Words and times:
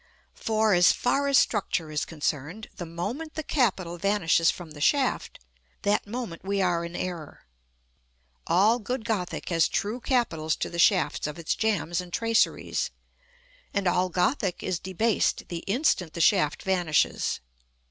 For, 0.33 0.73
as 0.73 0.91
far 0.91 1.27
as 1.27 1.37
structure 1.37 1.91
is 1.91 2.05
concerned, 2.05 2.69
the 2.75 2.87
moment 2.87 3.35
the 3.35 3.43
capital 3.43 3.99
vanishes 3.99 4.49
from 4.49 4.71
the 4.71 4.81
shaft, 4.81 5.39
that 5.83 6.07
moment 6.07 6.43
we 6.43 6.59
are 6.59 6.83
in 6.83 6.95
error: 6.95 7.45
all 8.47 8.79
good 8.79 9.05
Gothic 9.05 9.49
has 9.49 9.67
true 9.67 9.99
capitals 9.99 10.55
to 10.55 10.71
the 10.71 10.79
shafts 10.79 11.27
of 11.27 11.37
its 11.37 11.53
jambs 11.53 12.01
and 12.01 12.11
traceries, 12.11 12.89
and 13.75 13.87
all 13.87 14.09
Gothic 14.09 14.63
is 14.63 14.79
debased 14.79 15.49
the 15.49 15.59
instant 15.67 16.13
the 16.13 16.19
shaft 16.21 16.63
vanishes. 16.63 17.39